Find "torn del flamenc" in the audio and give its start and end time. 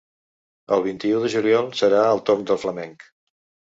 2.31-3.11